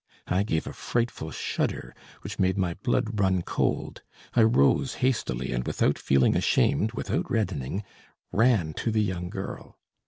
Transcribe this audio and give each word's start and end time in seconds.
I 0.25 0.41
gave 0.41 0.65
a 0.65 0.73
frightful 0.73 1.29
shudder, 1.29 1.93
which 2.21 2.39
made 2.39 2.57
my 2.57 2.73
blood 2.73 3.19
run 3.19 3.43
cold. 3.43 4.01
I 4.33 4.41
rose 4.41 4.95
hastily, 4.95 5.51
and, 5.51 5.63
without 5.67 5.99
feeling 5.99 6.35
ashamed, 6.35 6.93
without 6.93 7.29
reddening, 7.29 7.83
ran 8.31 8.73
to 8.81 8.89
the 8.89 9.03
young 9.03 9.29
girl. 9.29 9.77